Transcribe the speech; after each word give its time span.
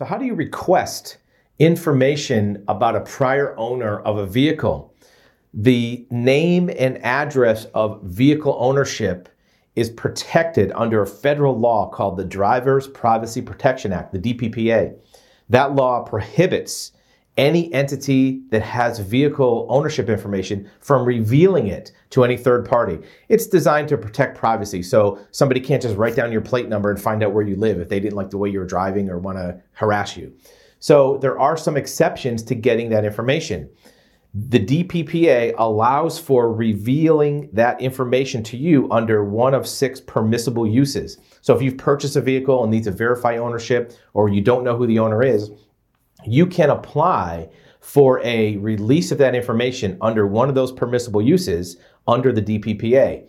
So, 0.00 0.06
how 0.06 0.16
do 0.16 0.24
you 0.24 0.32
request 0.32 1.18
information 1.58 2.64
about 2.68 2.96
a 2.96 3.00
prior 3.00 3.54
owner 3.58 4.00
of 4.00 4.16
a 4.16 4.24
vehicle? 4.24 4.94
The 5.52 6.06
name 6.10 6.70
and 6.70 6.96
address 7.04 7.66
of 7.74 8.02
vehicle 8.04 8.56
ownership 8.58 9.28
is 9.76 9.90
protected 9.90 10.72
under 10.74 11.02
a 11.02 11.06
federal 11.06 11.58
law 11.58 11.90
called 11.90 12.16
the 12.16 12.24
Driver's 12.24 12.88
Privacy 12.88 13.42
Protection 13.42 13.92
Act, 13.92 14.14
the 14.14 14.18
DPPA. 14.18 14.96
That 15.50 15.74
law 15.74 16.02
prohibits 16.02 16.92
any 17.40 17.72
entity 17.72 18.42
that 18.50 18.60
has 18.60 18.98
vehicle 18.98 19.66
ownership 19.70 20.10
information 20.10 20.70
from 20.80 21.06
revealing 21.06 21.68
it 21.68 21.90
to 22.10 22.22
any 22.22 22.36
third 22.36 22.68
party. 22.68 22.98
It's 23.30 23.46
designed 23.46 23.88
to 23.88 23.96
protect 23.96 24.36
privacy. 24.36 24.82
So 24.82 25.18
somebody 25.30 25.58
can't 25.58 25.80
just 25.80 25.96
write 25.96 26.14
down 26.14 26.32
your 26.32 26.42
plate 26.42 26.68
number 26.68 26.90
and 26.90 27.00
find 27.00 27.22
out 27.22 27.32
where 27.32 27.42
you 27.42 27.56
live 27.56 27.80
if 27.80 27.88
they 27.88 27.98
didn't 27.98 28.16
like 28.16 28.28
the 28.28 28.36
way 28.36 28.50
you're 28.50 28.66
driving 28.66 29.08
or 29.08 29.18
want 29.18 29.38
to 29.38 29.58
harass 29.72 30.18
you. 30.18 30.34
So 30.80 31.16
there 31.16 31.40
are 31.40 31.56
some 31.56 31.78
exceptions 31.78 32.42
to 32.42 32.54
getting 32.54 32.90
that 32.90 33.06
information. 33.06 33.70
The 34.34 34.60
DPPA 34.60 35.54
allows 35.56 36.18
for 36.18 36.52
revealing 36.52 37.48
that 37.54 37.80
information 37.80 38.42
to 38.44 38.58
you 38.58 38.86
under 38.92 39.24
one 39.24 39.54
of 39.54 39.66
six 39.66 39.98
permissible 39.98 40.66
uses. 40.66 41.16
So 41.40 41.56
if 41.56 41.62
you've 41.62 41.78
purchased 41.78 42.16
a 42.16 42.20
vehicle 42.20 42.62
and 42.62 42.70
need 42.70 42.84
to 42.84 42.90
verify 42.90 43.38
ownership 43.38 43.94
or 44.12 44.28
you 44.28 44.42
don't 44.42 44.62
know 44.62 44.76
who 44.76 44.86
the 44.86 44.98
owner 44.98 45.22
is, 45.22 45.50
you 46.26 46.46
can 46.46 46.70
apply 46.70 47.48
for 47.80 48.20
a 48.24 48.56
release 48.58 49.10
of 49.10 49.18
that 49.18 49.34
information 49.34 49.96
under 50.00 50.26
one 50.26 50.48
of 50.48 50.54
those 50.54 50.72
permissible 50.72 51.22
uses 51.22 51.76
under 52.06 52.32
the 52.32 52.42
DPPA. 52.42 53.26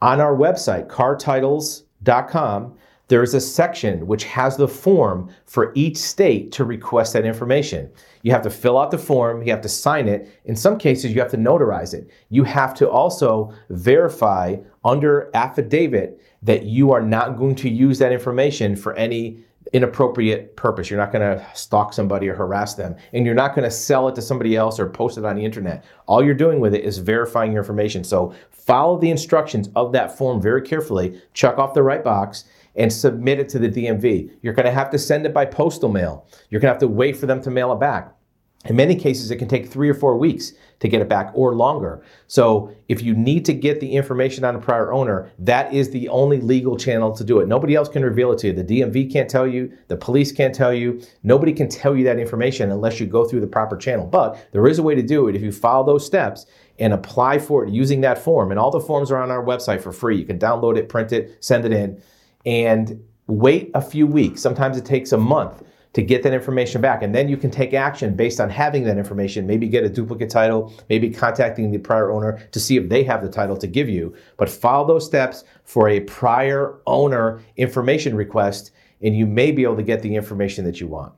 On 0.00 0.20
our 0.20 0.34
website, 0.34 0.88
cartitles.com, 0.88 2.76
there 3.08 3.22
is 3.22 3.34
a 3.34 3.40
section 3.40 4.06
which 4.06 4.24
has 4.24 4.56
the 4.56 4.66
form 4.66 5.28
for 5.44 5.72
each 5.74 5.98
state 5.98 6.50
to 6.52 6.64
request 6.64 7.12
that 7.12 7.26
information. 7.26 7.90
You 8.22 8.32
have 8.32 8.42
to 8.42 8.50
fill 8.50 8.78
out 8.78 8.90
the 8.90 8.98
form, 8.98 9.42
you 9.42 9.52
have 9.52 9.60
to 9.60 9.68
sign 9.68 10.08
it. 10.08 10.40
In 10.46 10.56
some 10.56 10.78
cases, 10.78 11.12
you 11.12 11.20
have 11.20 11.30
to 11.32 11.36
notarize 11.36 11.92
it. 11.92 12.10
You 12.30 12.44
have 12.44 12.72
to 12.74 12.88
also 12.88 13.52
verify 13.68 14.56
under 14.84 15.30
affidavit 15.34 16.20
that 16.42 16.64
you 16.64 16.90
are 16.90 17.02
not 17.02 17.36
going 17.36 17.54
to 17.56 17.68
use 17.68 17.98
that 17.98 18.12
information 18.12 18.76
for 18.76 18.94
any 18.94 19.44
inappropriate 19.72 20.56
purpose. 20.56 20.90
You're 20.90 21.00
not 21.00 21.12
going 21.12 21.38
to 21.38 21.44
stalk 21.54 21.92
somebody 21.92 22.28
or 22.28 22.34
harass 22.34 22.74
them, 22.74 22.94
and 23.12 23.24
you're 23.24 23.34
not 23.34 23.54
going 23.54 23.64
to 23.64 23.70
sell 23.70 24.08
it 24.08 24.14
to 24.14 24.22
somebody 24.22 24.56
else 24.56 24.78
or 24.78 24.88
post 24.88 25.18
it 25.18 25.24
on 25.24 25.36
the 25.36 25.44
internet. 25.44 25.84
All 26.06 26.24
you're 26.24 26.34
doing 26.34 26.60
with 26.60 26.74
it 26.74 26.84
is 26.84 26.98
verifying 26.98 27.52
your 27.52 27.62
information. 27.62 28.04
So 28.04 28.34
follow 28.50 28.98
the 28.98 29.10
instructions 29.10 29.70
of 29.74 29.92
that 29.92 30.16
form 30.16 30.40
very 30.40 30.62
carefully, 30.62 31.20
check 31.34 31.58
off 31.58 31.74
the 31.74 31.82
right 31.82 32.04
box, 32.04 32.44
and 32.76 32.92
submit 32.92 33.38
it 33.38 33.48
to 33.50 33.58
the 33.58 33.68
DMV. 33.68 34.30
You're 34.42 34.54
going 34.54 34.66
to 34.66 34.72
have 34.72 34.90
to 34.90 34.98
send 34.98 35.26
it 35.26 35.34
by 35.34 35.44
postal 35.44 35.90
mail. 35.90 36.26
You're 36.50 36.60
going 36.60 36.70
to 36.70 36.74
have 36.74 36.80
to 36.80 36.88
wait 36.88 37.16
for 37.16 37.26
them 37.26 37.42
to 37.42 37.50
mail 37.50 37.72
it 37.72 37.80
back. 37.80 38.14
In 38.64 38.76
many 38.76 38.94
cases, 38.94 39.30
it 39.30 39.36
can 39.36 39.48
take 39.48 39.68
three 39.68 39.88
or 39.88 39.94
four 39.94 40.16
weeks 40.16 40.52
to 40.78 40.88
get 40.88 41.00
it 41.00 41.08
back 41.08 41.32
or 41.34 41.54
longer. 41.54 42.02
So, 42.28 42.74
if 42.88 43.02
you 43.02 43.14
need 43.14 43.44
to 43.46 43.52
get 43.52 43.80
the 43.80 43.92
information 43.92 44.44
on 44.44 44.54
a 44.54 44.60
prior 44.60 44.92
owner, 44.92 45.32
that 45.40 45.72
is 45.72 45.90
the 45.90 46.08
only 46.08 46.40
legal 46.40 46.76
channel 46.76 47.12
to 47.12 47.24
do 47.24 47.40
it. 47.40 47.48
Nobody 47.48 47.74
else 47.74 47.88
can 47.88 48.04
reveal 48.04 48.32
it 48.32 48.38
to 48.38 48.48
you. 48.48 48.52
The 48.52 48.64
DMV 48.64 49.12
can't 49.12 49.28
tell 49.28 49.46
you, 49.46 49.72
the 49.88 49.96
police 49.96 50.30
can't 50.30 50.54
tell 50.54 50.72
you, 50.72 51.02
nobody 51.24 51.52
can 51.52 51.68
tell 51.68 51.96
you 51.96 52.04
that 52.04 52.18
information 52.18 52.70
unless 52.70 53.00
you 53.00 53.06
go 53.06 53.24
through 53.24 53.40
the 53.40 53.46
proper 53.46 53.76
channel. 53.76 54.06
But 54.06 54.48
there 54.52 54.66
is 54.66 54.78
a 54.78 54.82
way 54.82 54.94
to 54.94 55.02
do 55.02 55.28
it 55.28 55.34
if 55.34 55.42
you 55.42 55.50
follow 55.50 55.84
those 55.84 56.06
steps 56.06 56.46
and 56.78 56.92
apply 56.92 57.38
for 57.38 57.64
it 57.64 57.70
using 57.70 58.00
that 58.02 58.18
form. 58.18 58.50
And 58.50 58.60
all 58.60 58.70
the 58.70 58.80
forms 58.80 59.10
are 59.10 59.20
on 59.20 59.30
our 59.30 59.44
website 59.44 59.82
for 59.82 59.92
free. 59.92 60.18
You 60.18 60.24
can 60.24 60.38
download 60.38 60.76
it, 60.76 60.88
print 60.88 61.12
it, 61.12 61.36
send 61.44 61.64
it 61.64 61.72
in, 61.72 62.00
and 62.46 63.02
wait 63.26 63.70
a 63.74 63.82
few 63.82 64.06
weeks. 64.06 64.40
Sometimes 64.40 64.76
it 64.76 64.84
takes 64.84 65.12
a 65.12 65.18
month 65.18 65.62
to 65.92 66.02
get 66.02 66.22
that 66.22 66.32
information 66.32 66.80
back. 66.80 67.02
And 67.02 67.14
then 67.14 67.28
you 67.28 67.36
can 67.36 67.50
take 67.50 67.74
action 67.74 68.14
based 68.14 68.40
on 68.40 68.48
having 68.48 68.84
that 68.84 68.98
information. 68.98 69.46
Maybe 69.46 69.68
get 69.68 69.84
a 69.84 69.88
duplicate 69.88 70.30
title, 70.30 70.72
maybe 70.88 71.10
contacting 71.10 71.70
the 71.70 71.78
prior 71.78 72.10
owner 72.10 72.38
to 72.52 72.60
see 72.60 72.76
if 72.76 72.88
they 72.88 73.02
have 73.04 73.22
the 73.22 73.28
title 73.28 73.56
to 73.58 73.66
give 73.66 73.88
you. 73.88 74.14
But 74.36 74.48
follow 74.48 74.86
those 74.86 75.04
steps 75.04 75.44
for 75.64 75.88
a 75.88 76.00
prior 76.00 76.78
owner 76.86 77.42
information 77.56 78.16
request, 78.16 78.72
and 79.02 79.16
you 79.16 79.26
may 79.26 79.52
be 79.52 79.64
able 79.64 79.76
to 79.76 79.82
get 79.82 80.02
the 80.02 80.14
information 80.14 80.64
that 80.64 80.80
you 80.80 80.86
want. 80.86 81.12